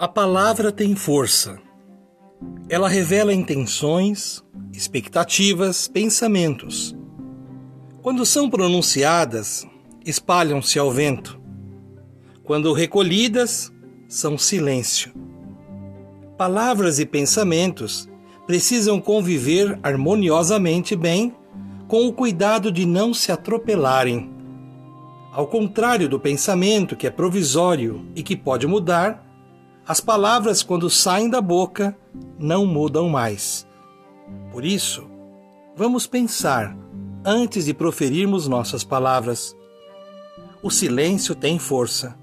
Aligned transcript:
A 0.00 0.08
palavra 0.08 0.72
tem 0.72 0.96
força. 0.96 1.58
Ela 2.70 2.88
revela 2.88 3.34
intenções, 3.34 4.42
expectativas, 4.72 5.88
pensamentos. 5.88 6.96
Quando 8.00 8.24
são 8.24 8.48
pronunciadas, 8.48 9.66
espalham-se 10.02 10.78
ao 10.78 10.90
vento. 10.90 11.38
Quando 12.42 12.72
recolhidas, 12.72 13.70
são 14.08 14.38
silêncio. 14.38 15.12
Palavras 16.38 16.98
e 16.98 17.04
pensamentos 17.04 18.08
precisam 18.46 19.02
conviver 19.02 19.78
harmoniosamente 19.82 20.96
bem, 20.96 21.36
com 21.86 22.06
o 22.06 22.12
cuidado 22.14 22.72
de 22.72 22.86
não 22.86 23.12
se 23.12 23.30
atropelarem. 23.30 24.30
Ao 25.30 25.46
contrário 25.46 26.08
do 26.08 26.18
pensamento, 26.18 26.96
que 26.96 27.06
é 27.06 27.10
provisório 27.10 28.06
e 28.16 28.22
que 28.22 28.34
pode 28.34 28.66
mudar, 28.66 29.29
as 29.90 30.00
palavras, 30.00 30.62
quando 30.62 30.88
saem 30.88 31.28
da 31.28 31.40
boca, 31.40 31.98
não 32.38 32.64
mudam 32.64 33.08
mais. 33.08 33.66
Por 34.52 34.64
isso, 34.64 35.10
vamos 35.74 36.06
pensar 36.06 36.76
antes 37.24 37.64
de 37.64 37.74
proferirmos 37.74 38.46
nossas 38.46 38.84
palavras. 38.84 39.52
O 40.62 40.70
silêncio 40.70 41.34
tem 41.34 41.58
força. 41.58 42.16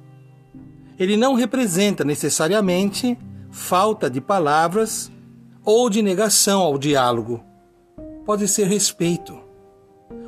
Ele 0.98 1.18
não 1.18 1.34
representa 1.34 2.06
necessariamente 2.06 3.20
falta 3.52 4.10
de 4.10 4.22
palavras 4.22 5.12
ou 5.62 5.90
de 5.90 6.02
negação 6.02 6.62
ao 6.62 6.78
diálogo. 6.78 7.44
Pode 8.26 8.48
ser 8.48 8.68
respeito. 8.68 9.38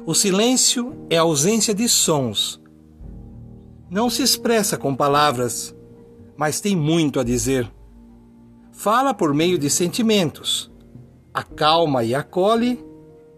O 0.05 0.13
silêncio 0.13 0.93
é 1.09 1.15
ausência 1.15 1.73
de 1.73 1.87
sons. 1.87 2.61
Não 3.89 4.09
se 4.09 4.23
expressa 4.23 4.77
com 4.77 4.93
palavras, 4.93 5.73
mas 6.39 6.61
tem 6.61 6.73
muito 6.73 7.19
a 7.19 7.23
dizer. 7.23 7.69
Fala 8.71 9.13
por 9.13 9.33
meio 9.33 9.57
de 9.57 9.69
sentimentos, 9.69 10.71
acalma 11.33 12.01
e 12.01 12.15
acolhe, 12.15 12.81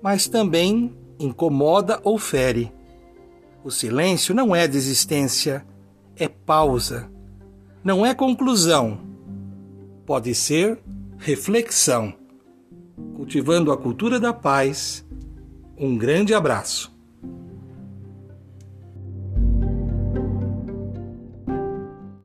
mas 0.04 0.28
também 0.28 0.96
incomoda 1.20 2.00
ou 2.04 2.20
fere. 2.20 2.72
O 3.64 3.72
silêncio 3.72 4.36
não 4.36 4.56
é 4.56 4.68
desistência, 4.68 5.66
é 6.16 6.28
pausa. 6.28 7.12
Não 7.84 8.06
é 8.06 8.14
conclusão. 8.14 9.00
Pode 10.06 10.36
ser 10.36 10.78
reflexão. 11.18 12.14
Cultivando 13.16 13.72
a 13.72 13.78
cultura 13.78 14.20
da 14.20 14.32
paz. 14.32 15.04
Um 15.76 15.98
grande 15.98 16.36
abraço. 16.36 16.96